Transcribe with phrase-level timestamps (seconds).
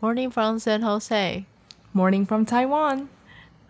[0.00, 1.44] Morning from San Jose.
[1.92, 3.08] Morning from Taiwan.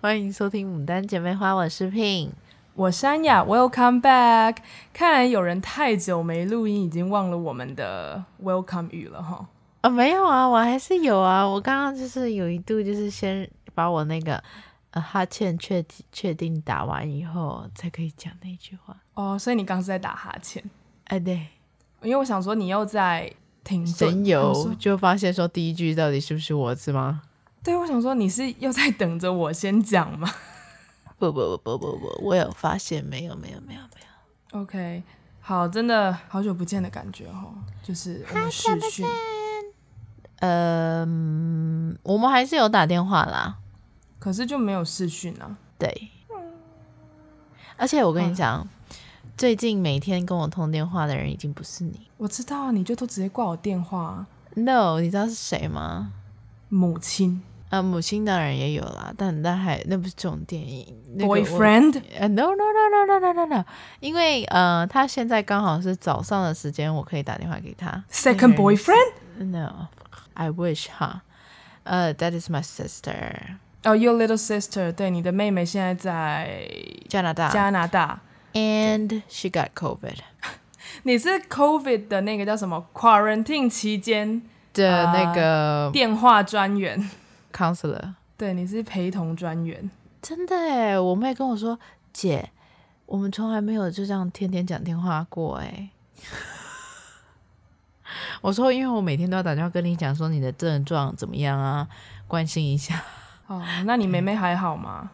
[0.02, 2.32] 欢迎收听《牡丹姐妹花》，我是 Pin，
[2.74, 3.42] 我是安雅。
[3.42, 4.58] Welcome back。
[4.92, 9.36] 看来有人太久没录音，已经忘了我们的 Welcome 语了哈。
[9.80, 11.48] 啊、哦，没有啊，我还是有啊。
[11.48, 14.44] 我刚刚就是有一度，就是先把我那个
[14.90, 15.82] 呃哈欠确
[16.12, 18.94] 确定打完以后，才可以讲那句话。
[19.14, 20.62] 哦，所以你刚刚是在打哈欠？
[21.04, 21.46] 哎，对，
[22.02, 23.32] 因为我想说你又在。
[23.86, 27.22] 神游就发现说第一句到底是不是我是吗？
[27.62, 30.32] 对，我想说你是又在等着我先讲吗？
[31.18, 34.00] 不不不不不不，我有发现没有没有没有没
[34.52, 34.60] 有。
[34.60, 35.02] OK，
[35.40, 39.06] 好，真的好久不见的感觉哦，就是我们视讯。
[40.40, 43.56] 嗯、呃，我们还是有打电话啦，
[44.18, 45.58] 可是就没有视讯啊。
[45.76, 46.08] 对，
[47.76, 48.54] 而且我跟你讲。
[48.54, 48.66] 啊
[49.38, 54.26] 最近每天跟我通电话的人已经不是你，我知道啊，你就都直接挂我电话。
[54.54, 56.12] No，你知道是谁吗？
[56.68, 57.40] 母亲。
[57.68, 60.60] 呃，母亲当然也有啦，但但还那不是重点。
[61.16, 62.02] Boyfriend？
[62.18, 63.64] 呃，No，No，No，No，No，No，No，No
[64.00, 68.02] 因为呃，他现在刚好是早上的时间，我可以打电话给他。
[68.10, 71.22] Second boyfriend？No，I wish 哈。
[71.84, 73.58] 呃，That is my sister。
[73.84, 74.90] Oh, your little sister。
[74.90, 76.68] 对，你的妹妹现在在
[77.08, 77.50] 加拿大。
[77.50, 78.22] 加拿大。
[78.58, 80.18] And she got COVID。
[81.04, 84.42] 你是 COVID 的那个叫什么？Quarantine 期间
[84.74, 87.08] 的那个、呃、电话专员
[87.52, 88.14] ，counselor。
[88.36, 89.88] 对，你是陪同专员。
[90.20, 91.78] 真的哎，我妹跟我说，
[92.12, 92.50] 姐，
[93.06, 95.90] 我们从来没有就这样天天讲电话过哎。
[98.40, 101.86] 我说，因为我每天都要打电话跟你讲说你的症状怎么样啊，
[102.26, 103.00] 关心一下。
[103.46, 105.10] 哦，那你妹妹还好吗？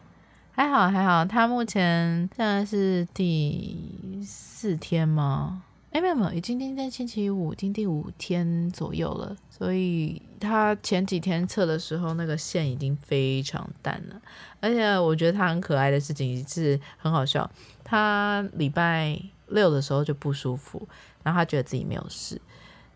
[0.55, 5.63] 还好还好，他目前现在是第四天吗？
[5.91, 9.35] 哎，没有没有，已经今天星期五，已经第五天左右了。
[9.49, 14.21] 所以他前几天测的时候，那个线已经非常淡了。
[14.61, 17.51] 而且我觉得他很可爱的事情是很好笑。
[17.83, 20.87] 他礼拜六的时候就不舒服，
[21.21, 22.41] 然后他觉得自己没有事，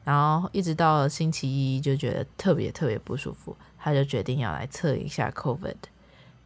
[0.06, 5.76] 然后一直到星期一就觉得特别特别不舒服，他就决定要来测一下 COVID。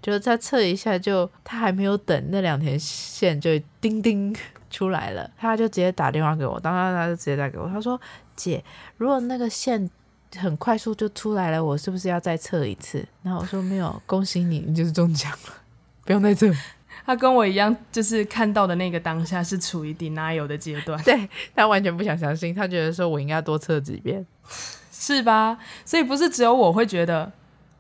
[0.04, 4.36] 就再测一下就，就他还没有等那两条线就叮叮
[4.70, 8.00] 出来了，他就直接打电话给我，当时他就直接打给我，他说
[8.36, 8.62] ：“姐，
[8.98, 9.90] 如果那个线
[10.38, 15.54] 很快速就出来了，我是不是要再测一次？”然后我说：“没有，恭喜你，你就是中奖了，
[16.04, 16.52] 不用再测。
[17.06, 24.26] ”他跟我一样，就是看到的那个当下是处于 denial 的阶段， 对，他完全不想相信，他觉得说我应该多测几遍，
[24.92, 25.58] 是吧？
[25.86, 27.32] 所以不是只有我会觉得。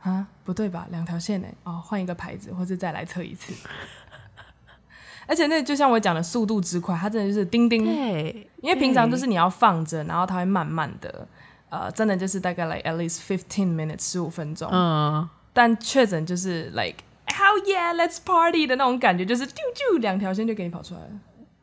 [0.04, 0.88] 啊，不对吧？
[0.92, 1.48] 两条线呢？
[1.64, 3.54] 哦，换一个牌子，或者再来测一次。
[5.26, 7.86] 而且那就像我讲的速度之快，它真的就是叮叮。
[7.86, 11.26] 对，因为平常就是你要放着，然后它会慢慢的，
[11.70, 14.70] 呃，真的就是大概 like at least fifteen minutes 十五分钟。
[14.72, 15.30] 嗯。
[15.54, 16.96] 但确诊就是 like
[17.28, 21.10] how yeah let's party 的那种感觉，就是啾啾两条线就给你跑出来了。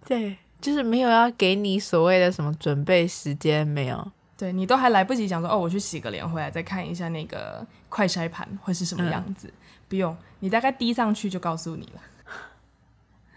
[0.06, 4.10] 对，就是没有要给你所谓的什么准备时间，没有。
[4.40, 9.52] 对，你都还来不及讲说哦，我去洗个脸回来再看一下那个快筛盘会是什么样子，嗯、
[9.86, 12.00] 不用，你大概滴上去就告诉你了。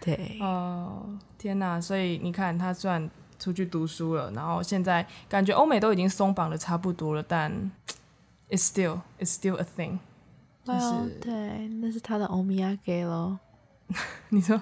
[0.00, 1.06] 对，哦，
[1.36, 1.78] 天哪！
[1.78, 7.52] 所以你看，他虽然出去读书了，然后现在感觉欧美都已经松绑的差不多了，但
[8.48, 9.98] it's still it's still a thing。
[10.64, 13.36] 就是、well, 对，那是他的欧米亚给喽。
[14.30, 14.58] 你说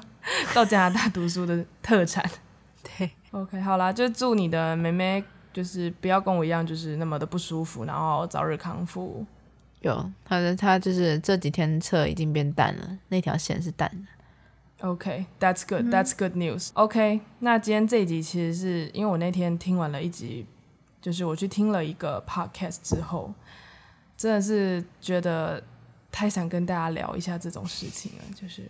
[0.53, 2.29] 到加拿大读书的特产。
[2.99, 5.23] 对，OK，好啦，就祝你的妹妹。
[5.53, 9.25] 就是不要跟我一样，就是那么的不舒服，然后早日康复。
[9.81, 14.89] 有他的，他就是这几天测已经变淡了，那条线是淡的。
[14.89, 16.71] OK，that's good，that's good news。
[16.75, 20.47] OK，那今天这一集其实是因为我那天听完了一集，
[21.01, 23.35] 就是我去听了一个 podcast 之后，
[24.17, 25.63] 真的是觉得
[26.11, 28.25] 太想跟大家聊一下这种事情了。
[28.35, 28.63] 就是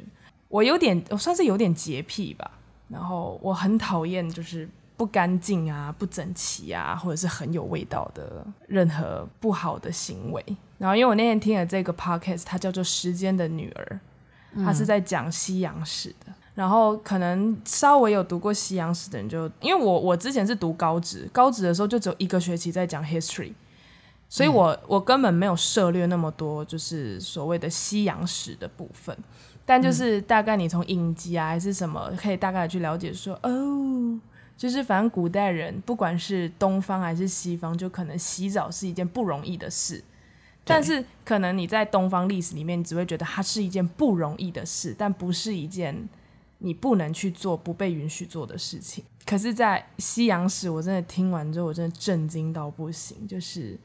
[0.48, 2.50] 我有点，我算是有点洁癖吧，
[2.88, 4.68] 然后我很讨厌就是。
[5.02, 10.40] 不干净啊，不整齐啊，或者是很有味道的任何不好的行为。
[10.78, 14.00] 然后，因为我那天听了这个 podcast，它叫做《时间的女儿》，
[14.64, 16.26] 它是在讲西洋史的。
[16.26, 23.52] 嗯、然后，可能稍微有读过西洋史的人就，就因为我我之前是读高职，高职的时候就只有一个学期在讲 history，
[24.28, 29.18] 所以我、嗯、我根本没有涉猎那么多，就是所谓的西洋史的部分。
[29.66, 34.20] 但就是大概你从影集啊还是什么，可以大概去了解说，哦。
[34.56, 40.02] 就是反正古代人不管是东方还是西方，就可能洗澡是一件不容易的事。
[40.64, 46.08] 但是可能你在东方历史里面，你只会觉得它是一件不容易的事，但不是一件
[46.58, 49.02] 你不能去做、不被允许做的事情。
[49.26, 53.26] 可是，在西洋史，我真的听完之后，我真的震惊到不行。
[53.26, 53.76] 就是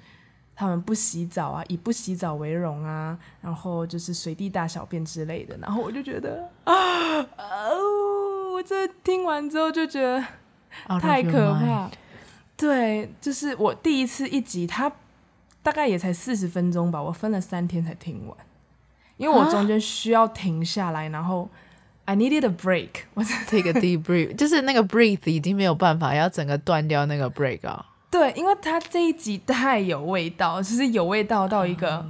[0.55, 5.57] 他们不洗澡啊，以不洗澡为荣啊，然后就是随地大小便之类的。
[5.57, 6.73] 然后我就觉得啊，
[7.37, 10.23] 哦，我这听完之后就觉得
[11.01, 11.89] 太可怕。
[12.55, 14.91] 对，就是我第一次一集，它
[15.61, 18.37] 大概也才四十分钟吧，我分了三天才听完，
[19.17, 21.49] 因为我中间需要停下来，然后。
[22.09, 23.01] I needed a break.
[23.15, 27.85] 我 take a deep breath，就是那个 breathe 已经没有办法，要整个断掉那个 break 啊。
[28.09, 32.05] 对，因为它这一集太有味道，就是有味道到一个，oh.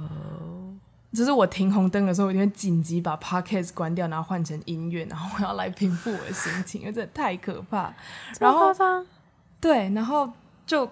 [1.12, 7.92] 就是我停红灯的时候，我就会紧急把 podcast 关掉，然后换成音乐，然后我要来平复我的心情，因为真的太可怕。
[8.38, 8.72] 然后，
[9.60, 10.30] 对，然后
[10.66, 10.86] 就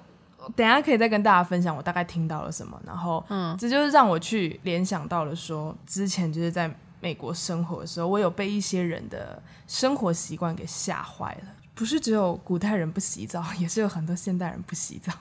[0.55, 6.75] 等下可以再跟大家分享我大概听到了什么，然后，嗯，这就是让我去联想到了说，之前就是在。
[6.99, 11.49] 美国生活的时候，我有被一些人的生活习惯给吓坏了。
[11.75, 15.13] 不是只有古代人不洗澡，也是有很多现代人不洗澡。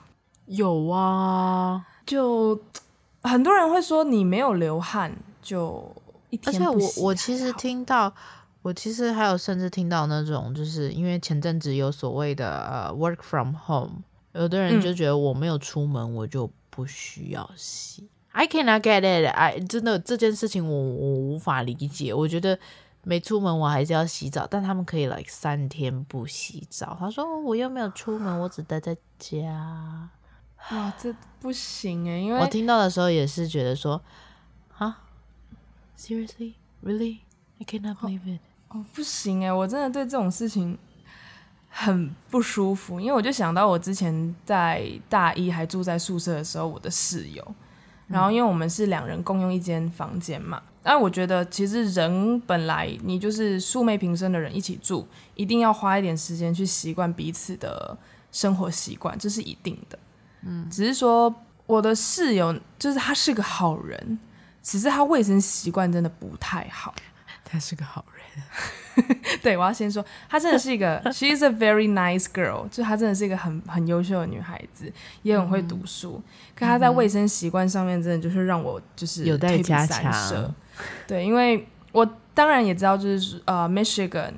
[0.46, 2.58] 有啊，就
[3.26, 5.12] 很多人会说你没有流汗
[5.42, 5.94] 就
[6.30, 6.54] 一天。
[6.54, 8.12] 而且我我其实听到，
[8.62, 14.02] 我其实还有甚至听到那种，就是因为前阵子有所谓的呃 work from home，
[14.32, 18.08] 有的人就觉得我没有出门，我就不需要洗。
[18.32, 19.26] I cannot get it.
[19.34, 22.12] I 真的这件事情我我无法理解。
[22.12, 22.58] 我觉得
[23.02, 26.94] 没出门我还是要洗澡，但他们可以来、like、三天不洗澡。
[27.00, 30.10] 他说我又没有出门，我只待在家。
[30.70, 34.00] 哇，这不行诶，因为我听到的时候也是觉得说，
[34.76, 35.02] 啊
[35.98, 36.54] ，Seriously,
[36.84, 37.18] really?
[37.58, 38.40] I cannot believe it.
[38.68, 40.76] 哦，不行诶，我真的对这种事情
[41.68, 47.54] 很不舒服，因为我就想到我之前在大一还住在宿舍的时候，我的室友。
[48.08, 57.98] 然后，因为我们是两人共用一间房间嘛，但我觉得其实人本来你就是素昧平生的人一起住，一定要花一点时间去习惯彼此的
[58.30, 59.98] 生活习惯，这是一定的。
[60.46, 61.34] 嗯，只是说
[61.66, 64.18] 我的室友就是他是个好人，
[64.62, 66.94] 只是他卫生习惯真的不太好。
[67.48, 68.16] 他是个好人。
[69.40, 76.20] 对，我要先说，她真的是一个， she is a very nice girl，就她真的是一个很很优秀的女孩子，也很会读书。
[76.26, 80.54] 嗯、可她在卫生习惯上面，真的就是让我就是有待加强。
[81.06, 84.32] 对，因为我当然也知道，就是呃，Michigan，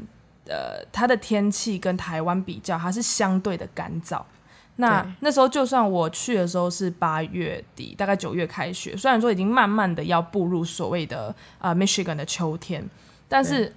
[0.46, 4.22] 呃，它的天气跟台湾比较，它是相对的干燥。
[4.80, 12.84] 那那时候就算我去的时候是八月底，大概九月开学，虽然说已经慢慢的要步入所谓的呃 Michigan 的秋天，
[13.28, 13.72] 但是。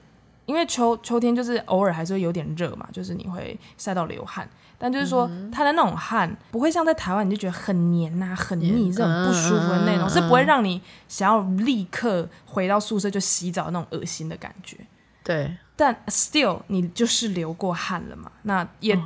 [0.47, 4.45] 因为秋秋天就是偶尔还是会有点热嘛，就是你会晒到流汗，
[4.77, 14.75] 但就是说它的那种汗不会像在台湾你就觉得很黏呐、啊、很腻、这种不舒服的那种，是不会让你想要立刻回到宿舍就洗澡那种恶心的感觉。
[15.23, 18.99] 对，但 still 你就是流过汗了嘛，那也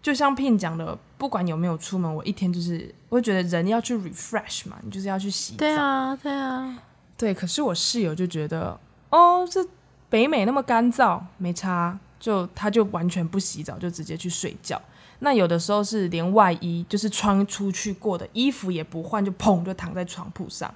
[0.00, 5.58] 就像 Pin 讲的，不管有没有出门，我一天就是我会觉得人要去 refresh 嘛，你就是要去洗澡。
[5.60, 6.78] 对啊，对啊，
[7.16, 7.32] 对。
[7.32, 8.78] 可是我室友就觉得，
[9.08, 9.66] 哦，这。
[10.10, 14.78] 北美那么干燥，没差，就他就完全不洗澡，就直接去睡觉。
[15.20, 20.72] 那有的时候是连外衣，就是穿出去过的衣服也不换，就砰就躺在床铺上。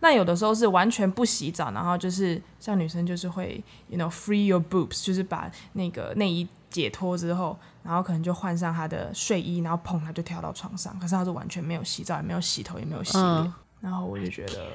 [0.00, 10.98] 那有的时候是完全不洗澡，然后就是像女生就是会，you know free your boobs，就是把那个内衣解脱之后，然后可能就换上她的睡衣，然后砰她就跳到床上。
[11.00, 13.26] 可是她是完全没有洗澡，也没有洗头，也没有洗脸。
[13.26, 14.66] 嗯、然后我就觉得，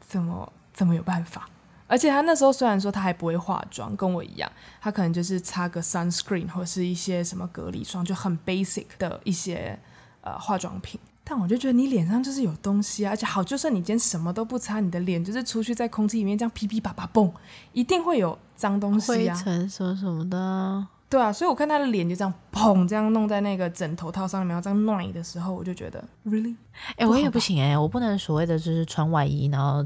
[0.00, 1.48] 怎么怎么有办法？
[1.86, 9.78] 而且她那时候虽然说她还不会化妆，跟我一样，她可能就是擦个 sunscreen 或是一些什么隔离霜，就很 basic 的一些
[10.22, 10.98] 呃化妆品。
[11.28, 17.32] 但我就觉得你脸上就是有东西啊，而且好，就算你今天什么都不擦，你的脸就是出去在空气里面这样噼噼啪啪蹦，
[17.72, 20.86] 一定会有脏东西啊，灰尘什么什么的。
[21.08, 26.54] 对啊，所以我看他的脸就这样砰这样弄在那个枕头套上面，然后这样暖的时候，我就觉得 really，
[26.90, 29.84] 哎、欸，我也不行哎、欸，我不能所谓的就是穿外衣然后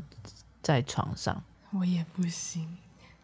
[0.61, 1.43] 在床上。
[1.73, 2.67] 我也不行，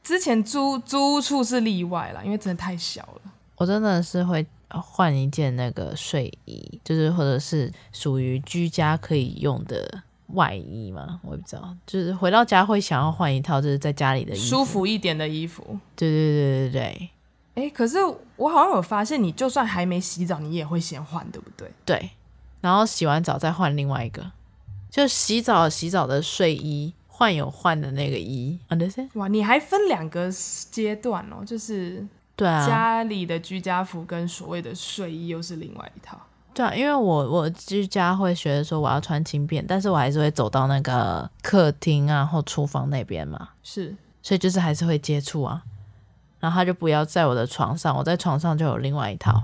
[0.02, 3.32] 之前租租屋处是例外啦，因为真的太小了。
[3.56, 15.62] 我真的是会换一件那个睡衣，就是或者是属于居家可以用的外衣嘛，我也不知道，就是回到家会想要换一套，就是在家里的衣服，舒服一点的衣服。
[15.94, 17.10] 对对对对对。
[17.54, 17.98] 哎、欸，可是
[18.36, 21.40] 我好像有发现，你就算还没洗澡，你也会先换，对。
[21.40, 21.70] 不对？
[21.84, 22.10] 对，
[22.60, 24.32] 然后洗完澡再换另外一个，
[24.90, 26.92] 就洗澡洗澡的睡衣。
[27.18, 29.08] 换有换的那个衣，understand？
[29.14, 30.30] 哇，你还分两个
[30.70, 32.06] 阶段哦，就是
[32.36, 36.20] 对啊，家里的居家服跟所谓的睡衣又是另外一套。
[36.54, 45.62] 对啊，因为我我居家会学得说我要穿轻便，但是我还是会走到那个客厅啊或厨房那边嘛，是，所以就是还是会接触啊，
[46.38, 49.42] 然后他就不要在我的床上，我在床上就有另外一套。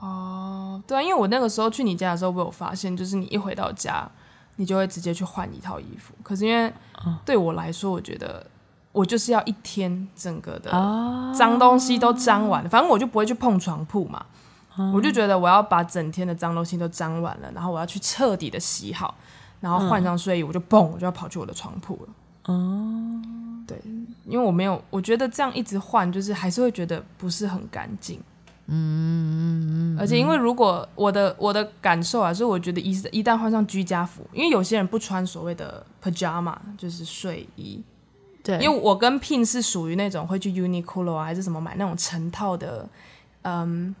[0.00, 4.10] 哦，对啊，因为我那个时候去你家的时候，我有发现，就是你一回到家。
[4.56, 6.12] 你就会直接去换一套衣服。
[6.22, 6.70] 可是因为
[7.24, 8.46] 对我来说，我觉得
[8.92, 10.70] 我就是要一天整个的
[11.34, 14.24] 脏东西都脏完，反正我就不会去碰床铺嘛。
[14.94, 19.14] 我就觉得我要把整天的脏东西都脏完了，然后我要去彻底的洗好，
[19.60, 22.54] 然后换上睡衣，我就蹦，我就要跑去我的床铺了。
[22.54, 23.20] 哦，
[23.66, 23.78] 对，
[24.24, 28.18] 因为我没有，我觉得这样一直换，就是还是会觉得不是很干净。
[28.68, 37.82] 嗯嗯嗯，而且因为如果我的我的感受啊，是我觉得一一旦换上居家服，因为有些人不穿所谓的 pajama，就是睡衣。
[38.42, 42.88] 对，因为我跟 Pin 是属于那种会去 Uniqlo 啊，还是什么买那种成套的，
[43.42, 43.94] 嗯，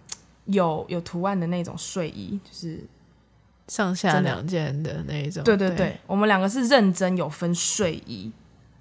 [0.46, 2.82] 有有图案的那种睡衣，就是
[3.68, 5.44] 上下两件的那一种。
[5.44, 6.00] 对对对，对。
[6.06, 8.32] 我们两个是认真有分睡衣，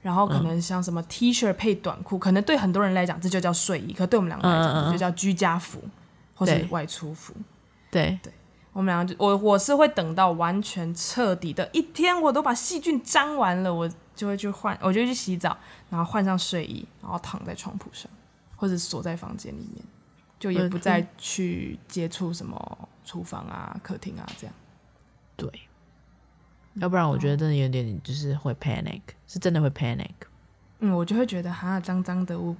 [0.01, 5.91] 然后可能像什么 T 恤配短裤，嗯，可能对很多人来讲这就叫睡衣，可对我们两个来讲就叫居家服，嗯，
[6.35, 7.33] 或者外出服。
[7.91, 8.17] 对。
[8.23, 8.31] 对，
[8.79, 15.57] 我们两个就我我是会等到完全彻底的一天，我都把细菌沾完了，我就会去换，我就去洗澡，
[15.89, 18.09] 然后换上睡衣，然后躺在床铺上，
[18.55, 19.83] 或者锁在房间里面，
[20.39, 24.55] 就也不再去接触什么厨房啊、客厅啊这样。
[25.35, 25.51] 对。
[26.75, 30.07] 要不然我觉得真的有点就是会 panic，是真的会 panic。
[30.79, 32.55] 嗯，我就会觉得哈脏脏的，我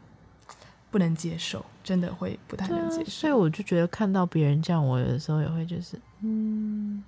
[0.92, 3.02] 不能接受，真的会不太能接受。
[3.02, 7.04] 啊，所以我就觉得看到别人这样，我有的时候也会就是嗯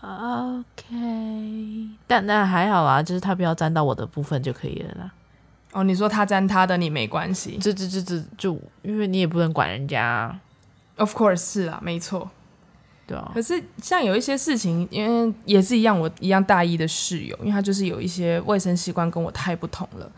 [0.00, 5.12] ，OK，但那还好啊，就是他不要沾到我的部分就可以了啦。
[5.72, 10.38] 哦，你说他沾他的，你没关系，这这这这就因为你也不能管人家。
[10.96, 12.30] Of course 是啊，没错。
[13.06, 20.10] 对啊，可是像有一些事情，因为也是一样，我一样大一的室友，因为他就是有一些卫生习惯跟我太不同了。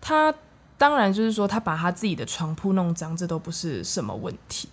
[0.00, 0.34] 他
[0.78, 4.68] 当然就是说，他把他自己的床铺弄脏，这都不是什么问题。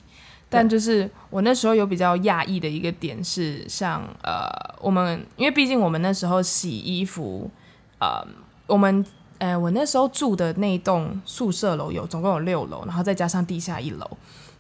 [0.50, 4.48] 但就是我那时候有比较讶异的一个点是，像呃，
[4.80, 7.50] 我们因为毕竟我们那时候洗衣服，
[8.00, 8.24] 呃，
[8.68, 9.04] 我们
[9.40, 14.08] 呃，我那时候住的那栋宿舍楼有总共有六楼，然后再加上地下一楼。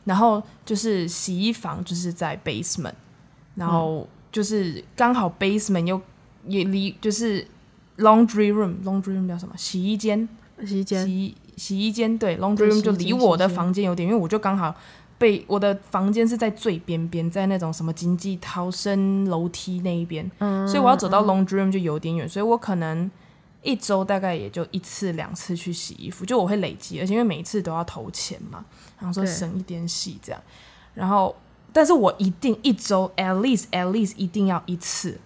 [0.05, 2.91] 然后就是洗衣房就是在 basement，
[3.55, 6.01] 然后就是刚好 basement 又
[6.47, 7.47] 也离就是
[7.99, 9.53] laundry room，laundry room 叫什么？
[9.55, 10.27] 洗衣间，
[10.65, 14.75] 洗衣间，洗洗衣间对，laundry room 就离我的房间有点，因为我就刚好
[15.17, 23.09] 被我的房间是在最边边，在那种什么经济逃生楼梯那一边，嗯，所以我要走到 laundry room 就有点远，所以我可能。
[23.65, 28.65] 一周大概也就一次两次去洗衣服，就我会累积，而且因为每一次都要投钱嘛，
[28.99, 30.41] 然后说省一点洗这样，
[30.93, 31.33] 然后
[31.71, 35.17] 但是我一定一周 at least at least 一定要一次，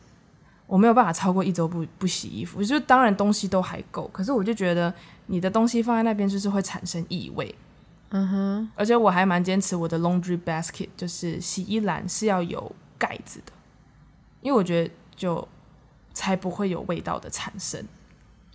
[0.68, 4.94] 我没有办法超过一周不不洗衣服，就当然东西都还够，可是我就觉得
[5.28, 7.56] 你的东西放在那边就是会产生异味，
[8.10, 13.54] 嗯哼，而且我还蛮坚持我的 laundry basket 就是洗衣篮是要有盖子的，
[14.42, 15.48] 因为我觉得就
[16.14, 17.84] 才不会有味道的产生。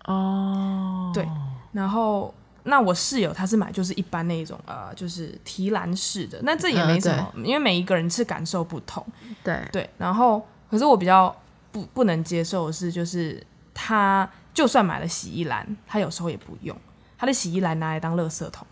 [0.04, 1.26] 哦、oh.，对，
[1.71, 9.07] 然后那我室友他是买就是一般那一种呃，就是提篮式的，那这也没什么，uh, 因为每一个人是感受不同，
[9.45, 9.88] 对对。
[9.97, 11.35] 然后可是我比较
[11.73, 16.76] 不不能接受的是，就是他就算买了洗衣篮，他有时候也不用，
[17.19, 18.67] 他的洗衣篮拿来当垃圾桶，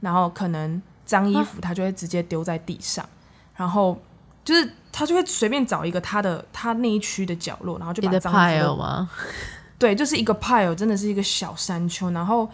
[0.00, 3.08] 然后可能脏衣服他就会直接丢在地上，
[3.56, 3.98] 然后
[4.44, 8.82] 就是他就会随便找一个他的他那一区的角落，然后就把脏衣服
[9.78, 12.48] 对，就是一个 pile，真的是一个小山丘，然后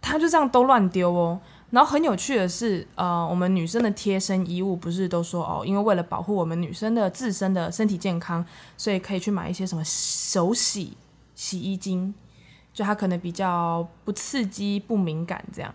[0.00, 1.40] 他就这样都乱丢哦。
[1.72, 8.44] 然后很有趣的是，呃，我们女生的贴身衣物不是都说哦，因为为了保护我们女生的自身的身体健康，
[8.76, 10.96] 所以可以去买一些什么手洗
[11.34, 12.14] 洗衣精，
[12.74, 15.74] 就它可能比较不刺激、不敏感这样。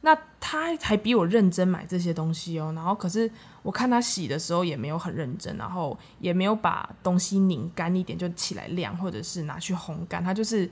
[0.00, 3.30] 那他还比我认真买这些东西哦，然后可是
[3.62, 10.70] 我看他洗的时候也没有很认真，然后也没有把东西拧干一点就起来晾，或者是拿去烘干，他就是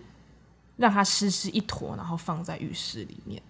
[0.76, 3.42] 让它湿湿一坨，然后放在浴室里面，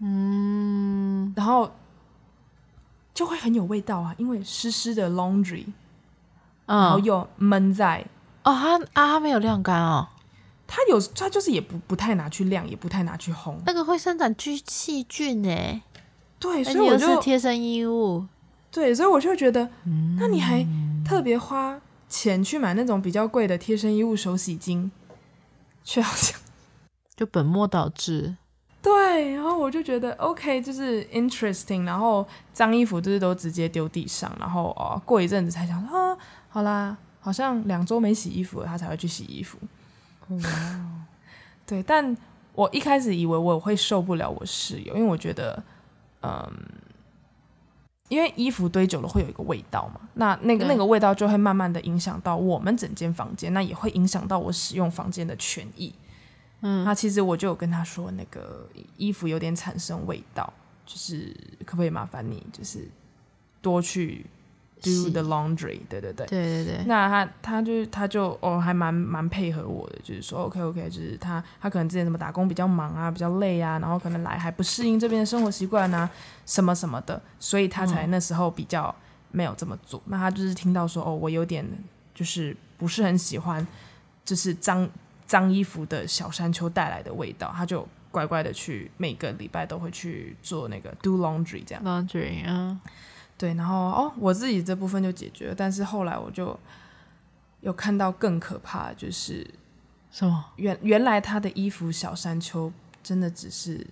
[0.00, 1.70] 嗯，然后
[3.12, 5.66] 就会很有味道啊，因为湿湿的 laundry，
[6.66, 8.06] 然后又闷在，
[8.44, 10.08] 哦，它啊它没有晾干哦。
[10.66, 13.56] 它有，它就是也不不太拿去晾，也不太拿去烘。
[13.66, 15.82] 那个会生长菌细菌哎。
[16.38, 18.26] 对，所以我就贴身衣物。
[18.70, 20.64] 对，所以我就觉得，嗯、那你还
[21.04, 21.78] 特别花
[22.08, 24.90] 钱去买那种比较贵的贴身衣物手洗巾，
[25.82, 26.38] 却好像
[27.16, 28.36] 就本末倒置。
[28.82, 31.84] 对，然后我就觉得 OK，就是 interesting。
[31.84, 36.16] 然后脏衣服就是都直接丢地上，然后哦，过一阵子才想啊，
[36.48, 39.58] 好啦，好像两周没洗衣服了，他才会去洗衣服。
[40.28, 40.40] 哇、
[41.66, 42.16] 对，但
[42.54, 45.62] 我一开始以为我会受不了我室友，因为我觉得，
[46.22, 46.50] 嗯，
[48.08, 55.92] 因为衣服堆久了会有一个味道嘛，那那个那个味道就会慢慢的影响到我们整间房间，那也会影响到我使用房间的权益。
[56.60, 60.52] 嗯，那其实我就有跟他说，那个衣服有点产生味道，
[60.86, 62.88] 就是可不可以麻烦你，就是
[63.60, 64.26] 多去。
[64.82, 66.84] Do the laundry，对对对，对对对。
[66.86, 76.08] 那他他就他就哦，还蛮蛮配合我的，就是说 OK OK，就是他他可能之前什么打工比较忙啊，比较累啊，然后可能来还不适应这边的生活习惯啊，
[76.46, 78.94] 什么什么的，所以他才那时候比较
[79.32, 80.00] 没有这么做。
[80.06, 81.62] 嗯、那他就是听到说哦，我有点
[82.14, 83.66] 就是不是很喜欢，
[84.24, 84.88] 就是脏
[85.30, 91.84] 脏衣服的小山丘带来的味道，他就乖乖的去每个礼拜都会去做那个 do laundry 这样。
[91.84, 92.80] laundry 啊。
[93.38, 96.58] 对，然后哦，我自己这部分就解决了，但是后来我就
[97.60, 99.46] 有看到更可怕的，就是
[100.10, 100.44] 什么？
[100.56, 103.86] 原原来他的衣服小山丘真的只是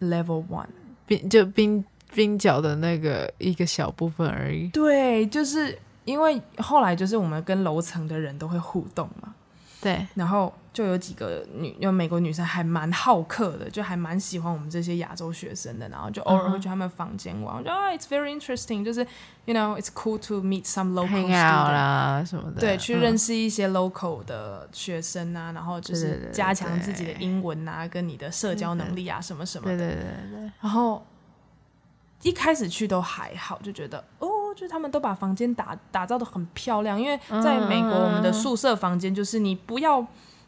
[0.00, 0.68] level one，
[1.08, 4.68] 冰就冰冰角的那个一个小部分而已。
[4.68, 9.34] 对，就是因为后来就是我们跟楼层的人都会互动嘛。
[9.80, 17.56] 对，然后就有几个女，有美国女生还蛮好客的，就还蛮喜欢我们这些亚洲学生的，然后就偶尔会去他们房间玩。
[17.56, 17.58] Uh.
[17.58, 19.04] 我觉得啊，it's very interesting，就是
[19.44, 29.76] you know it's cool to meet some local out 啦什么的，对，去认识一些 local 的学生啊，嗯、然后就是加强自己的英文啊，跟你的社交能力啊，什么什么的。
[29.76, 30.52] 对对对对。
[30.60, 31.04] 然后
[32.22, 34.28] 一开始去都还好，就觉得哦。
[34.56, 40.04] 就是他们都把房间打打造的很漂亮，因为在美国，我们的宿舍房间就是你不要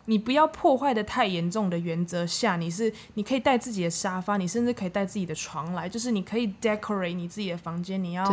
[0.06, 8.02] 你不要破坏的太严重的原则下，你是你可以带自己的沙发，你甚至可以带自己的床来，就是你可以 decorate 你自己的房间。
[8.02, 8.24] 你要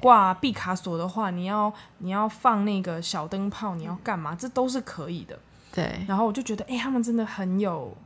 [0.00, 4.34] 挂毕卡索的话，你要你要放那个小灯泡，你要干嘛？
[4.34, 5.38] 这都是可以的。
[5.72, 6.04] 对。
[6.06, 7.96] 然后我就觉得，哎、欸，他们真的很有。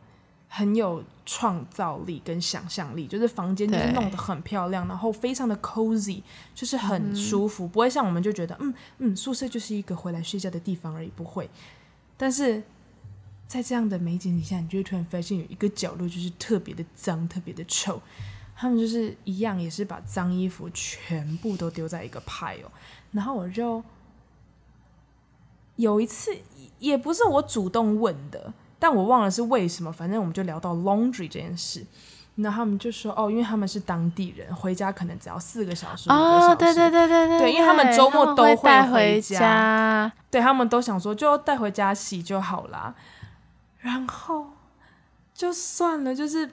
[0.55, 6.21] 很有创造力跟想象力，就是房间就是弄得很漂亮，然后非常的 cozy，
[6.55, 11.49] 就是很舒服，嗯、不会像我们就觉得，嗯嗯，宿舍就是一个回来睡觉的地方而已，不会。
[12.19, 12.63] 但是
[13.53, 18.01] 在这样的美景底下，你就会突然发现有一个角落就是特别的脏，特别的臭。
[18.57, 22.65] 他们就是一样，也是把脏衣服全部都丢在一个 pile，
[23.11, 23.85] 然后我就
[25.77, 26.35] 有一次，
[26.79, 28.55] 也不是我主动问的。
[28.79, 31.85] 但我忘了是为什么，反正我们就聊到 laundry 这件事，
[32.37, 36.47] 那他们就说哦，因为他们是当地人，回家可能只要四个小时、五个小时。
[36.47, 38.57] 哦，对对对对对，对，因为他们周末都会
[38.91, 42.95] 回家，他对他们都想说就带回家洗就好啦。
[43.83, 44.47] 然后
[45.35, 46.49] 就算了，就是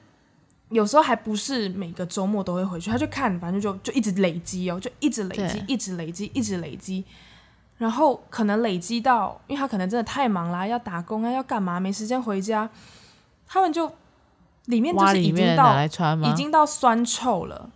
[0.70, 7.06] 有时候还不是每个周末都会回去，他就看，反正就就一直累积哦，就一直累积，一直累积，一直累积。
[7.78, 12.70] 然后可能累积到，因为他可能真的太忙啦，要打工啊，要干嘛，没时间回家。
[13.48, 13.90] 他们就
[14.66, 17.70] 里面就是已经到已经到酸臭了。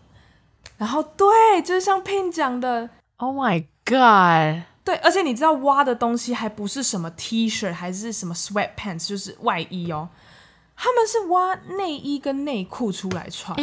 [0.77, 4.63] 然后对，就是像 Pin 讲的，Oh my God！
[4.83, 10.09] 对，而且你知道挖的东西还不是什么 T 恤，还是什么 sweatpants，就是外衣哦。
[10.75, 13.55] 他们是挖内衣跟内裤出来穿。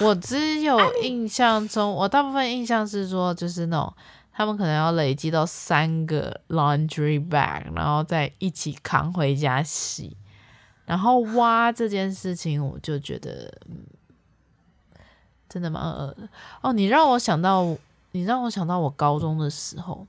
[0.00, 3.92] 我只有 印象中，我大部分印象是说，就是那种
[4.32, 10.16] 他们可能要累积到三个 laundry bag，然后再一起扛回家洗。
[10.84, 13.78] 然后挖这件事情，我就觉得，嗯，
[15.48, 16.28] 真的蛮恶的。
[16.60, 17.76] 哦，你让我想到，
[18.16, 20.06] 你让我想到我高中的时候，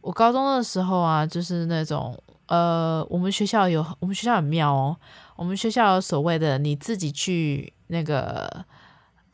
[0.00, 4.96] 我高中的时候啊，就是那种，呃，我们学校有，我们学校很妙哦，
[5.34, 8.64] 我们学校有所谓的你自己去那个。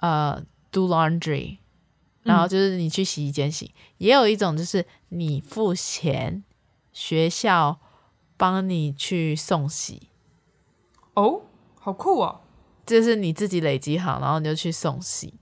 [0.02, 1.58] 呃、uh，do laundry，
[2.24, 6.42] 然后就是你去洗衣间洗，嗯、也有一种就是你付钱，
[6.92, 7.78] 学校
[8.36, 10.08] 帮你去送洗。
[11.14, 11.42] 哦，
[11.78, 12.40] 好酷哦！
[12.84, 15.34] 就是你自己累积好，然后你就去送洗。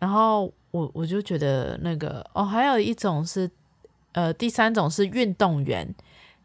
[0.00, 3.48] 然后我我就觉得那个哦，还有一种是
[4.10, 5.94] 呃，第三种是运动员，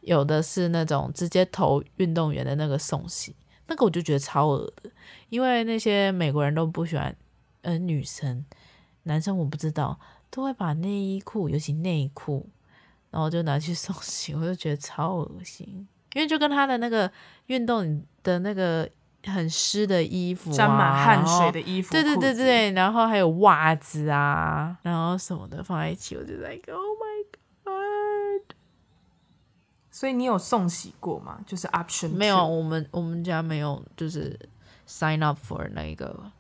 [0.01, 4.91] 有的是那种直接投运动员的那个送洗，那个我就觉得超恶的，
[5.29, 7.15] 因为那些美国人都不喜欢。
[7.63, 8.45] 呃，女生、
[9.03, 12.47] 男生我不知道，都会把内衣裤，尤其内裤，
[13.09, 15.65] 然后就拿去送洗，我就觉得超恶心，
[16.13, 17.11] 因为就跟他的那个
[17.47, 18.87] 运动的那个
[19.25, 27.25] 很湿的衣服、啊，沾满汗水的衣服，对对对对，然后还有袜子啊，然后什么的放在一起，我就在 Oh my
[27.63, 28.55] God！
[29.91, 31.39] 所以你有送洗过吗？
[31.45, 34.38] 就是 option 没有，我们我们家没有，就是
[34.88, 36.32] sign up for 那个。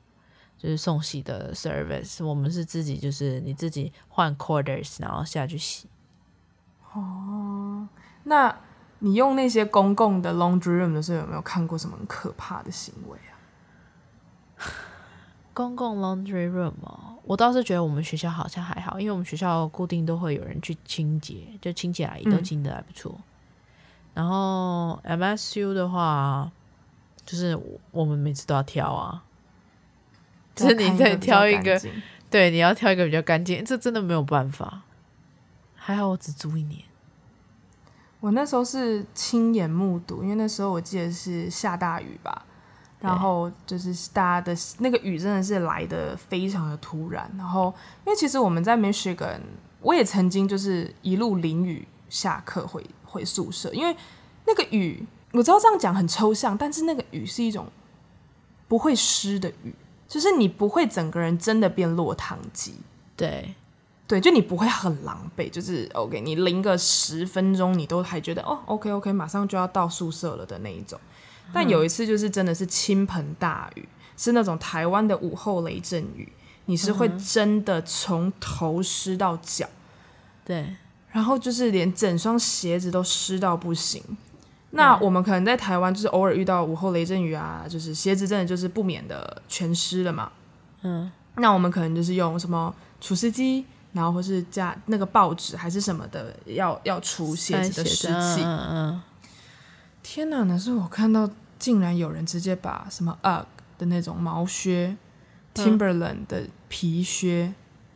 [0.61, 5.87] 就是送洗的 service，我们是自己，就是你自己换 quarters，然后下去洗。
[6.91, 7.87] 哦，
[8.23, 8.53] 那
[8.99, 13.33] 你用那些公共的 laundry room 的时候，有没有看过什么很可怕的行为啊？
[15.53, 23.13] 公共 laundry room 哦，我倒是觉得我们学校好像还好，因为我们学校固定都会有人去清洁，就清洁阿姨都清的还不错。
[23.17, 23.23] 嗯、
[24.13, 26.51] 然后 MSU 的话，
[27.25, 27.59] 就是
[27.91, 29.23] 我们每次都要挑啊，
[30.55, 31.81] 就是你再挑一个，
[32.29, 34.81] 对，你要挑一个比较干净，这真的没有办法。
[35.75, 36.83] 还好我只租一年。
[38.19, 42.45] 我那时候是亲眼目睹，因为那时候我记得是下大雨吧，
[42.99, 47.31] 然后就是大家的那个雨真的是来的非常的突然。
[47.37, 47.73] 然后
[48.05, 49.39] 因为其实我们在 Michigan，
[49.81, 53.95] 我也曾经就是一路淋雨下课回回宿舍，因为
[54.45, 57.67] 那个雨我知道这样讲很抽象，但是那个雨是一种
[58.67, 59.73] 不会湿的雨，
[60.09, 62.73] 就是你不会整个人真的变落汤鸡。
[63.15, 63.55] 对。
[64.09, 70.99] 对，就你不会很狼狈，就是 OK，你淋个十分钟，你都还觉得哦，OK OK，马上就要到宿舍了的那一种。
[71.53, 76.27] 但有一次就是真的是倾盆大雨，是那种台湾的午后雷阵雨，
[76.65, 79.69] 你是会真的从头湿到脚，
[80.43, 80.75] 对，
[81.11, 84.01] 然后就是连整双鞋子都湿到不行。
[84.71, 90.31] 那我们可能在台湾就是偶尔遇到午后雷阵雨啊，就是鞋子真的就是不免的全湿了嘛。
[90.81, 93.65] 嗯，那我们可能就是用什么除湿机。
[93.91, 98.43] 然后或是加那个报纸还是什么的，要要除鞋子的湿气。
[100.01, 100.43] 天哪！
[100.43, 103.45] 那是我看到，竟然有人直接把什么 UGG
[103.77, 104.95] 的那种毛靴、
[105.55, 107.53] 嗯、Timberland 的皮靴，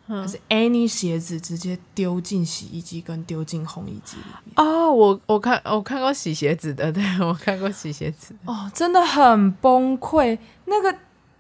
[0.08, 4.54] 嗯、还是 any 鞋子，直接丢进洗衣机跟丢进烘衣机里面。
[4.58, 8.36] 哦，我我看我看过洗鞋子的，对，我看过洗鞋子。
[8.46, 10.38] 哦，真的很崩溃。
[10.66, 10.96] 那个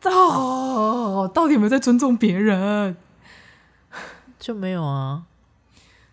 [0.09, 2.95] 哦，到底有没有在尊重别人？
[4.43, 5.23] 就没有啊，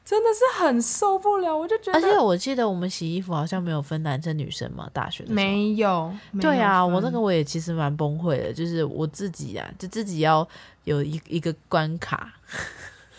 [0.05, 1.99] 真的是很受不了，我就觉得。
[1.99, 6.15] 而且我记得我们洗衣服好像没有分男生女生嘛，大学的时候没有。
[6.41, 10.47] 对啊，我那个我也其实蛮崩溃的，就是我自己啊，就自己要
[10.85, 12.33] 有一一个关卡。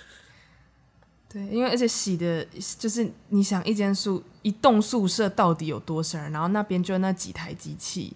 [1.28, 2.47] 对，因为而且洗的，
[2.80, 8.15] 就是你想一间宿一栋宿舍到底有多少人，然后那边就那几台机器，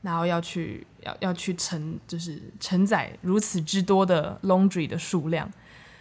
[0.00, 5.52] 然后要去要要去承，就是承载如此之多的 laundry 的数量。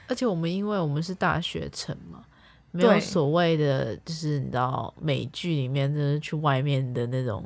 [0.10, 2.22] 而且我们因为我们是大学城嘛，
[2.72, 7.42] 没有所谓的，就是你知道美剧里面就是去外面的那种。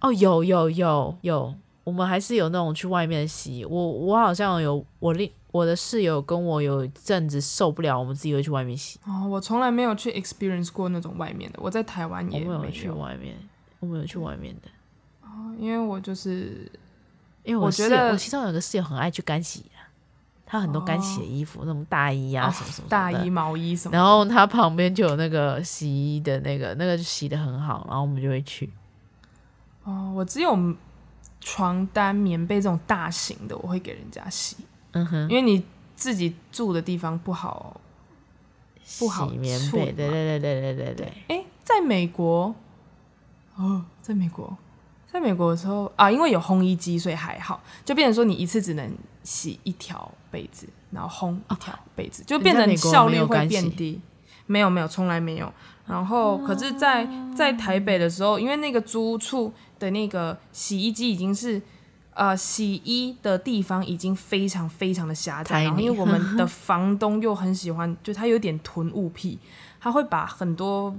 [0.00, 3.64] 哦，有有有有，我们还是有那种去外面洗。
[3.64, 8.98] 我我好像有我另我的室友跟我有一阵子受不了，我们自己会去外面洗。
[9.06, 11.60] 哦，我从来没有去 experience 过那种外面的。
[11.62, 13.36] 我在台湾也没有，没有去外面，
[13.78, 14.68] 我没有去外面的。
[15.22, 16.68] 哦，因为我就是
[17.44, 19.66] 因为我觉得我其中有个室友很爱去干洗。
[20.52, 23.96] 他很多干洗的衣服，哦、那种大衣啊，什么什么大衣、毛衣什么。
[23.96, 28.70] 然后他旁边就有那个洗衣的那个，那个就洗的很好，然后我们就会去。
[29.84, 30.54] 哦，我只有
[31.40, 34.58] 床单、棉被这种大型的，我会给人家洗。
[34.90, 35.64] 嗯哼，因为你
[35.96, 37.80] 自己住的地方不好，
[38.98, 39.90] 不好洗棉被。
[39.90, 41.12] 对对对对对对对。
[41.28, 42.54] 哎，在美国，
[43.56, 44.54] 哦，在美国。
[45.12, 48.90] 在美国的时候啊，因为有烘衣机，所以还好，就变成说你一次只能
[49.22, 54.00] 洗一条被子，然后烘一条被子，哦、就变成效率会变低。
[54.46, 55.52] 没有没有，从来没有。
[55.86, 61.60] 然后可是在，在在台北的时候，因为那个租屋处的那个洗衣机已经是
[62.14, 69.38] 呃洗衣的地方已经非常非常的狭窄，然后因为我们的房东又很喜欢，就他有点囤物癖，
[69.78, 70.94] 他会把很多。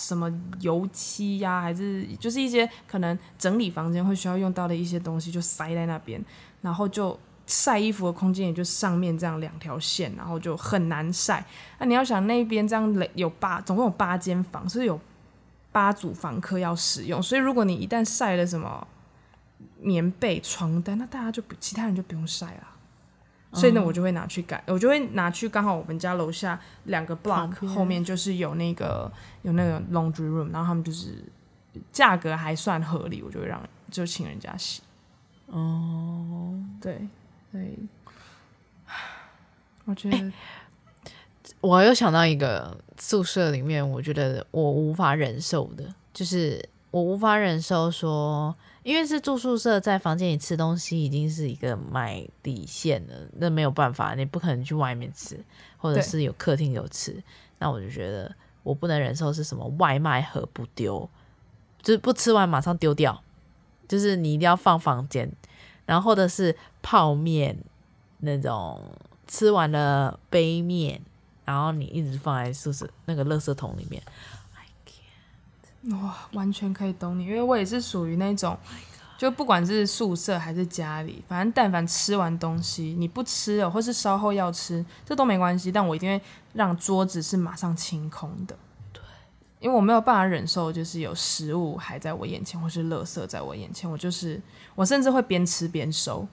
[0.00, 6.24] 什么油漆呀、还是就是一些可能整理房间会需要用到的一些东西，就塞在那边，
[6.62, 11.44] 然后就晒衣服的空间也就上面这样两条线，然后就很难晒。
[11.78, 14.98] 那你要想那边这样有八，总共有八间房，所以有
[15.70, 18.86] 八组房客要使用，所以如果你一旦晒了什么
[19.80, 22.69] 棉被、床单，那大家就不，其他人就不用晒了。
[23.52, 29.10] 所以呢，我就会拿去改，我就会拿去刚好我们家楼下两个 block 后面就是有那个
[29.42, 31.24] 有那个 laundry room，然后他们就是
[31.90, 33.60] 价格还算合理，我就会让
[33.90, 34.82] 就请人家洗。
[35.46, 37.08] 哦，对
[37.50, 37.76] 所以，
[39.84, 40.32] 我觉得、欸、
[41.60, 48.54] 我又想到一个宿舍里面，我觉得我无法忍受的，就是我无法忍受说。
[48.82, 55.38] 因为是住宿舍，在房间里吃东西已经是一个买底线了，那没有办法，你不可能去外面吃，
[55.76, 57.22] 或者是有客厅有吃。
[57.58, 61.06] 那我就觉得我不能忍受是什么外卖盒不丢，
[61.82, 63.22] 就是不吃完马上丢掉，
[63.86, 65.30] 就是你一定要放房间，
[65.84, 67.54] 然后或者是泡面
[68.20, 68.80] 那种
[69.26, 70.98] 吃完了杯面，
[71.44, 74.02] 然后你一直放在宿舍那个垃圾桶里面。
[75.84, 78.54] 哇，完全可以懂你，因为我也是属于那种，
[79.16, 85.72] 就不管是宿舍还是家里，反正但凡吃完东西你不吃了，或是稍后要吃，这都没关系。
[85.72, 88.54] 但我一定会让桌子是马上清空的。
[88.92, 89.00] 对，
[89.58, 94.38] 因为我没有办法忍受，就是有食物还在我眼前，或是垃圾在我眼前，我就是
[94.74, 96.28] 我甚至会边吃边收。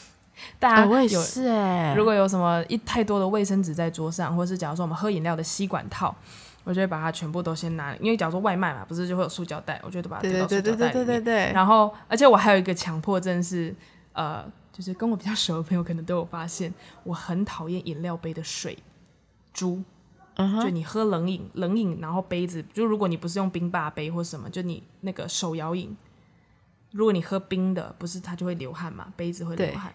[0.58, 6.16] 大家有、哦、是哎，如果有什么一太多的卫生纸在桌上，或是假如说我们喝饮料的吸管套。
[6.68, 10.76] 我就会把它全部都先拿，因为假如说外卖嘛，不是就会有塑胶袋，我就都把它丢到塑胶袋里面。
[10.76, 11.52] 对对对对对对。
[11.54, 13.74] 然后，而且我还有一个强迫症是，
[14.12, 16.70] 呃，就是跟我比较熟的朋友可能都有发现，
[17.04, 18.76] 我很讨厌饮料杯的水
[19.50, 19.82] 珠。
[20.36, 25.96] 就你喝冷饮，冷饮，然后杯子，就如果你不是用冰霸杯或什么，就你那个手摇饮，
[26.90, 29.90] 如果你喝冰的，不是它就会流汗嘛，杯子会流汗，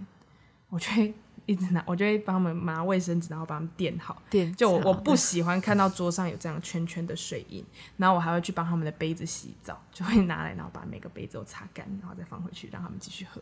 [0.70, 1.14] 我就会。
[1.46, 4.22] 一直拿，我就会帮他们拿卫生纸，然后把他们垫好。
[4.30, 7.66] 垫就我我不喜欢看到桌上有这样圈圈的水印，
[7.98, 13.42] 然后我还会去帮他们的杯子洗澡，就会拿来，然后把每个杯子都擦干，然后再放回去，让他们继续喝。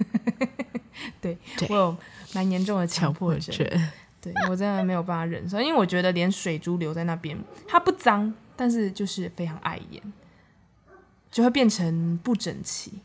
[1.20, 1.96] 对，对我有
[2.34, 3.54] 蛮严重的强迫症，
[4.20, 10.02] 对我真的没有办法忍受，因为我觉得连水珠留在那边，它不脏，但是就是非常碍眼，
[11.30, 13.00] 就会变成不整齐。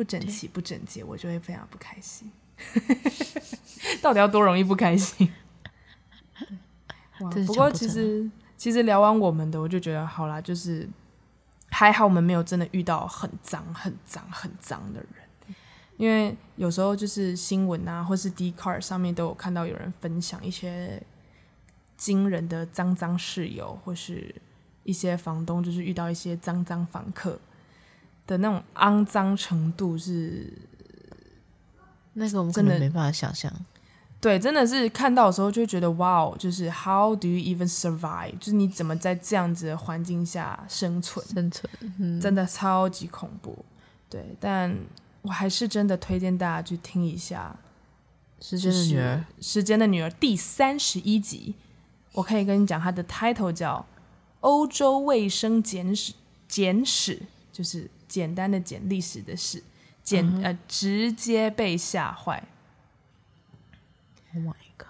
[0.00, 2.32] 不整齐、不整洁，我就会非常不开心。
[4.00, 5.30] 到底要多容易不开心？
[7.46, 10.88] 不过其实其实聊完我们的，我就觉得好啦，就是
[11.68, 15.54] 还好我们没有真的遇到很脏、很脏、很脏的人。
[15.98, 21.02] 因为有时候就是新闻啊，或是 Dcard 上面都有看到有人分享一些
[21.98, 24.34] 惊人的脏脏室友，或是
[24.84, 27.38] 一些房东就是遇到一些脏脏房客。
[28.30, 30.52] 的那种肮脏程度是，
[32.12, 33.52] 那个我们真的没办法想象。
[34.20, 38.38] 对，真的是看到的时候就觉得哇哦，就是 How do you even survive？
[38.38, 41.26] 就是你怎么在这样子的环境下生存？
[41.26, 43.64] 生存，嗯，真的超级恐怖。
[44.08, 44.72] 对，但
[45.22, 47.58] 我还是真的推荐大家去听一下
[48.46, 49.16] 《时间的女儿》。
[49.44, 51.56] 《时间的女儿》第三十一集，
[52.12, 53.78] 我可以跟你讲，它的 title 叫
[54.38, 56.12] 《欧洲卫生简史》，
[56.46, 57.20] 简史
[57.52, 57.90] 就是。
[58.10, 59.62] 简单的简历史的史，
[60.02, 62.42] 简、嗯、呃直接被吓坏。
[64.34, 64.88] Oh my god！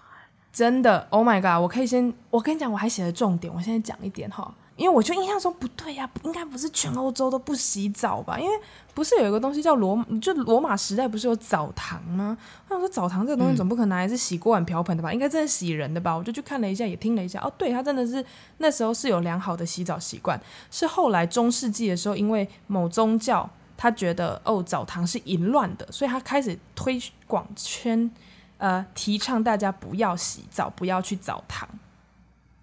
[0.51, 1.63] 真的，Oh my god！
[1.63, 8.39] 我可以先，我跟你讲，我还写了重点，我现在讲一点哈，因为我就印象中不对呀、应该不是全欧洲都不洗澡吧？
[8.39, 8.59] 因为
[8.95, 12.35] 不是有一个东西叫罗，就罗马时代不是有澡堂吗？
[12.67, 15.13] 我想说澡堂这个东西总不可能还是洗锅碗瓢盆的吧？
[15.13, 16.17] 应该真的洗人的吧？
[16.17, 18.25] 我就去看了一下，也听了一下，哦，对，他真的是
[18.57, 20.41] 那时候是有良好的洗澡习惯，
[20.71, 28.11] 是后来中世纪的时候，因为某宗教他觉得哦澡堂是淫乱的，所以他开始推广圈。
[28.57, 31.67] 呃，提倡大家不要洗澡，不要去澡堂。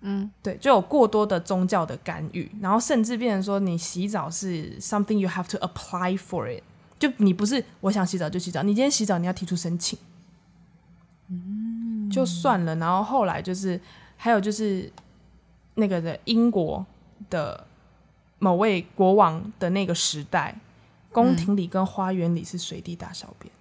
[0.02, 6.62] 嗯，对，就有过多的宗教的干预，然后甚至变成说，你洗澡是 something you have to apply for it，
[7.00, 9.98] 就你不是我想洗澡就洗澡，你今天洗澡你要提出申请。
[11.30, 12.76] 嗯，就算了。
[12.76, 13.80] 然后后来就是
[14.16, 14.92] 还有就是
[15.76, 16.86] 那个的英国
[17.30, 17.66] 的
[18.40, 20.56] 某位国王的那个时代，
[21.12, 23.52] 宫廷里跟花园里是随地大小便。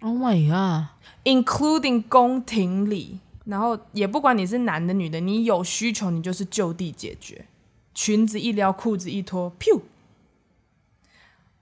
[0.00, 7.46] Oh my god！Including 宫廷里，然后也不管你是男的女的，你有需求你就是就地解决。
[7.94, 9.80] 裙子一撩，裤子一脱，噗！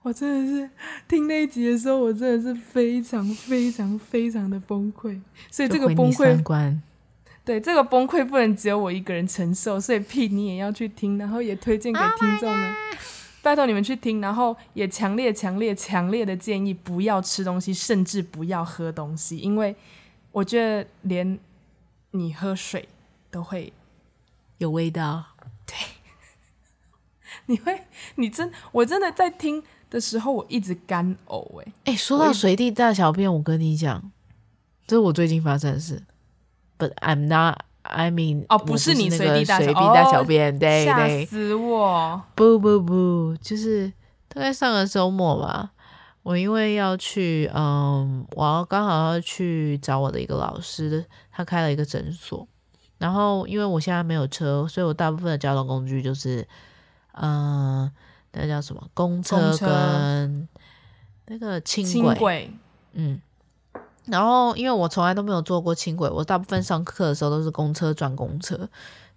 [0.01, 0.69] 我真的是
[1.07, 5.19] 听那一集的时候，我真的是非常非常非常的崩溃。
[5.49, 6.77] 所以这个崩溃，
[7.43, 12.67] 对这个崩溃不能只有我一个人承受，所以屁你也要去听，然后也推荐给听众们。
[12.67, 12.75] Oh
[13.41, 19.75] 拜托你们去听，然后也强烈、强烈、强烈的建议不要吃东西，甚至不要喝东西，因为
[20.31, 21.37] 我觉得连
[22.17, 22.87] 你喝水
[23.29, 23.73] 都会
[24.57, 25.23] 有味道。
[25.65, 25.75] 对，
[27.47, 31.61] 你会，你真，我真的在听的时候，我一直干呕。
[31.61, 34.11] 哎，哎，说到随地大小便，我跟你讲，
[34.87, 36.03] 这是我最近发生的事
[36.77, 37.59] ，But I'm not。
[37.87, 42.19] I mean，哦，不是你随地大随地大小便，对对，吓死我！
[42.33, 43.93] 不不不，就是
[44.27, 45.69] 大概上个周末吧，
[46.23, 52.47] 我因为要去，嗯，我要刚好要去找我的一个老师，他开了一个诊所，
[52.97, 56.47] 然后因为我现在没有车，所以我大部分的交通工具就是，
[57.11, 57.91] 嗯，
[58.31, 60.47] 那叫什么公车跟
[61.25, 62.49] 那个轻轨，
[62.93, 63.19] 嗯。
[64.05, 68.69] 然后，因为我从来都没有坐过轻轨，我大部分上课的时候都是公车转公车。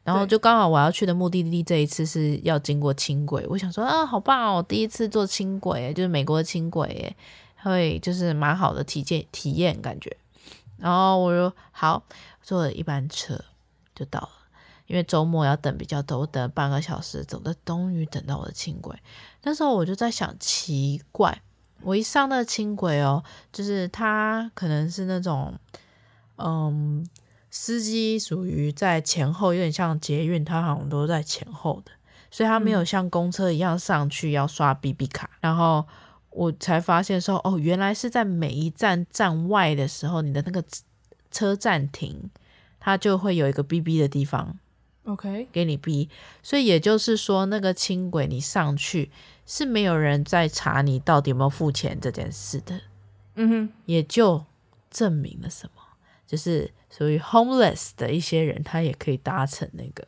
[0.03, 7.15] 然后就刚好我要去的目的地这一次是要经过轻轨，我想说啊，好棒哦，第一次坐轻轨，就是美国的轻轨，
[7.57, 10.17] 会就是蛮好的体验体验感觉。
[10.79, 12.03] 然后我就好，
[12.43, 13.39] 坐了一班车
[13.95, 14.31] 就到了，
[14.87, 18.97] 因为周末要等比较多，我等了半个小时，走的终于等到我的轻轨。
[19.43, 21.43] 那时候我就在想，奇怪，
[21.83, 25.55] 我一上那轻轨哦，就是它可能是那种，
[26.37, 27.07] 嗯，
[27.51, 31.93] 司机属于在前后，有点像捷运，它好像都在前后的，
[32.31, 35.31] 所以它没有像公车一样上去要刷 BB 卡。
[35.41, 35.87] 然后
[36.39, 40.63] 我才发现说，哦，原来是在每一站站外的时候，你的那个
[41.33, 42.31] 车站停，
[42.79, 44.57] 它就会有一个 BB 的地方。
[45.03, 46.09] OK，给你逼，
[46.41, 49.11] 所以也就是说，那个轻轨你上去
[49.47, 52.81] 是没有人在查你到底有没有付钱这件事的。
[53.35, 54.45] 嗯哼，也就
[54.91, 55.83] 证明了什么，
[56.25, 60.07] 就是属于 homeless 的一些人，他也可以搭乘那个，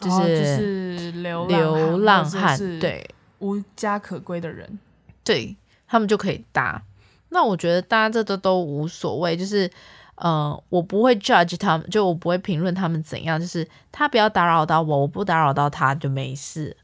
[0.00, 4.78] 就是、哦就是、流流浪汉，对，无家可归的人，
[5.26, 5.54] 对
[5.86, 6.82] 他们就可以搭。
[7.28, 9.70] 那我觉得搭这都都无所谓，就是。
[10.18, 16.74] 嗯，我不会 judge 他们，就我不会评论他们怎样，就是他不要打扰到我，我不打扰到他就没事。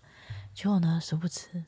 [0.52, 1.64] 结果呢，殊不知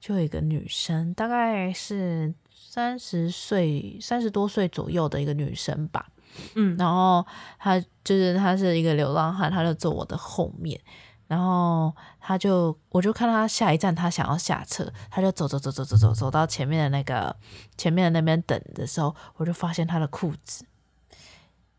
[0.00, 6.08] 就有一个女生，大概是三十岁、三十多岁左右的一个女生吧，
[6.56, 7.24] 嗯，然后
[7.60, 10.80] 她就是她是一个流浪汉，她就坐我的后面，
[11.26, 17.34] 然后他就我就看他下一站他想要下车，他就走走走走走走走到前面的那个
[17.76, 20.64] 前面的那边等的时候，我就发现他的裤子。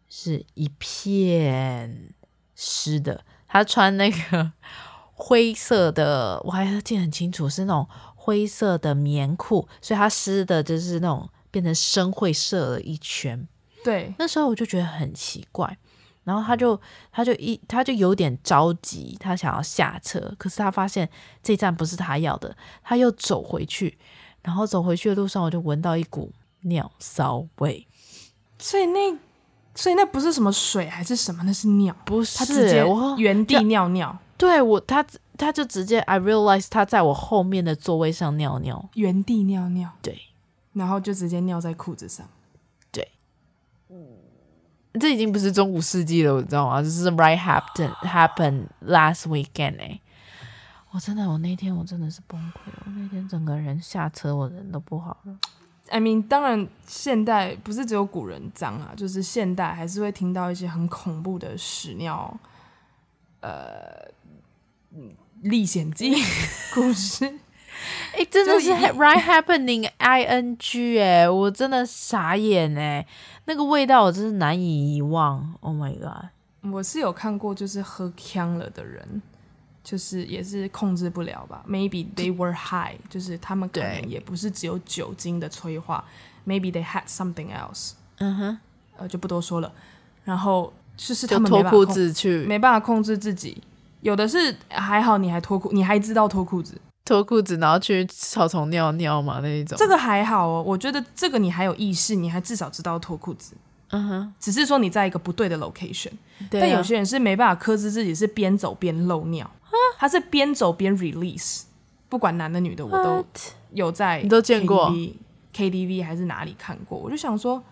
[0.10, 2.14] 是一片
[2.56, 4.54] 湿的，他穿那个
[5.14, 13.48] 灰色的，我还记得很清楚，是那种灰色的棉裤，所以他湿的就是那种变成深灰色了一圈。
[13.84, 15.78] 对，那时候我就觉得很奇怪，
[16.28, 21.10] 然后他就他就一他就有点着急，他想要下车，可是他发现
[21.42, 23.98] 这站不是他要的，他又走回去，
[24.42, 27.88] 然后走回去的路上，我就闻到一股尿骚味，
[28.60, 29.18] 所以那。
[29.80, 32.84] 所以那不是什么水还是什么，那是尿，不是，他直接
[33.20, 34.18] 原地尿尿。
[34.36, 35.06] 对我，他
[35.38, 39.92] 他就直接，I realize 他在我后面的座位上尿尿，原地尿尿。
[40.02, 40.20] 对，
[40.74, 42.28] 然后就直接尿在裤子上。
[42.92, 43.08] 对，
[45.00, 46.82] 这已经不是中古世纪了，你知道吗？
[46.82, 50.00] 这是 right happened happened last weekend 哎，
[50.92, 55.38] 我真的，我那天我真的是崩溃，我那天整个人下车，我人都不好了。
[55.90, 62.38] I mean，当然，现代不是只有古人脏啊，就是现代还是会听到一些很恐怖的屎尿，
[63.40, 64.12] 呃，
[65.44, 66.14] 历险记
[66.76, 67.40] 故事。
[68.14, 73.08] 哎、欸，真的是 right happening ing 哎、欸，我真的傻眼哎、欸，
[73.46, 75.54] 那个味道我真是难以遗忘。
[75.62, 76.30] Oh my god，
[76.72, 79.22] 我是有看过，就是喝呛了的人。
[79.84, 86.04] 就是也是控制不了吧？Maybe they were high，就是他们可能也不是只有酒精的催化
[86.46, 87.94] ，Maybe they had something else。
[88.18, 88.58] 嗯哼，
[88.98, 89.72] 呃，就不多说了。
[90.26, 93.64] 然后就是他们脱裤子去，没办法控制自己。
[94.02, 99.78] 有的是还好，你还脱裤，你还知道脱裤子，脱裤子然后去草丛尿尿嘛那一种。
[99.78, 103.56] 这个还好哦，我觉得这个你还有意识，你还至少知道脱裤子。
[103.90, 106.12] 嗯哼，只是说你在一个不对的 location。
[106.52, 109.50] 但有些人是没办法克制自己，是边走边漏尿。
[109.98, 111.64] 他是边走边 release，
[112.10, 113.26] 不管男的女的，我都
[113.72, 114.92] 有在 KTV, 你都见过
[115.54, 116.98] KTV 还是哪里看过。
[116.98, 117.64] 我就想说，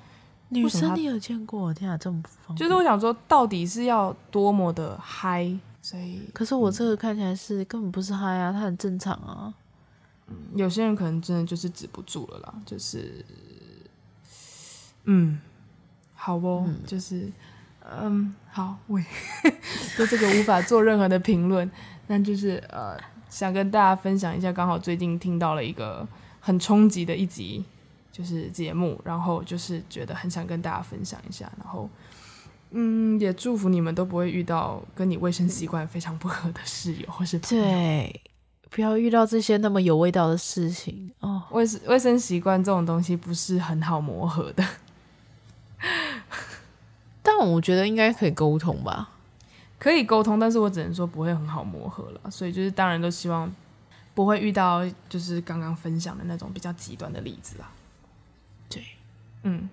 [0.50, 1.74] 女生你有见过？
[1.74, 2.56] 天啊，这么疯。
[2.56, 5.52] 就是我想说，到底是要多么的嗨？
[5.86, 9.54] 所以，可是我这个看起来是根本不是嗨啊，他很正常啊。
[10.26, 13.24] 嗯，有些人可能真的就是止不住了啦，就是，
[15.04, 15.40] 嗯，
[16.16, 17.32] 好哦，嗯、就是。
[18.02, 19.06] 嗯，好，喂，
[19.96, 21.70] 对这个无法做任何的评论，
[22.08, 22.98] 那就是呃，
[23.30, 26.08] 想跟大家分享一下，刚好最近听到了一个
[26.40, 27.64] 很冲击的一集，
[28.12, 31.88] 就是节目，然后就是觉得很想跟大家分享一下，然后
[32.72, 38.22] 嗯，也祝福你们都不会遇到跟你卫生习惯非常不合的室友或是朋友，对，
[38.70, 41.44] 不要遇到这些那么有味道的事情哦。
[41.52, 44.66] 卫生卫生习惯这种东西不是很好磨合的。
[47.22, 49.10] 但我觉得应该可以沟通吧，
[49.80, 53.52] 可以沟通，但是我只能说不会很好磨合了，所以就是当然都希望
[54.14, 57.70] 不会遇到就是刚刚分享的那种比较极端的例子啦。
[58.70, 58.84] 对，
[59.44, 59.70] 嗯，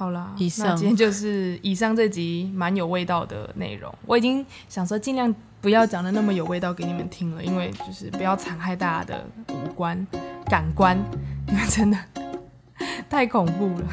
[0.00, 10.06] 好啦，以上今天就是以上这集蛮有味道的内容，我已经想说尽量不要讲的那么有味道给你们听了，因为就是不要残害大家的五官
[10.46, 10.96] 感官，
[11.48, 11.98] 因为真的
[13.10, 13.86] 太恐怖了。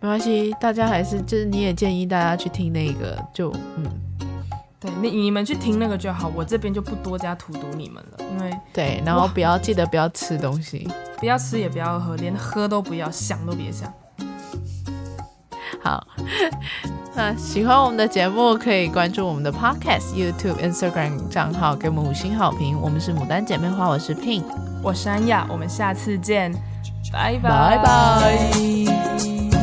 [0.00, 3.84] 没关系，大家还是就是你也建议大家去听那个，就嗯，
[4.80, 13.92] 对，你你们去听那个就好，我这边就不多加荼毒你们了，因为对，然后不要记得不要吃东西，不要吃也不要喝，连喝都不要，想都别想。
[15.82, 16.06] 好，
[17.14, 22.80] 那喜欢我们的节目，可以关注我们的 Podcast、YouTube、Instagram 账号，给我们五星好评。
[22.80, 24.42] 我们是牡丹姐妹花，我是 Pin，
[24.82, 26.52] 我是安雅，我们下次见，
[27.12, 29.61] 拜拜拜拜。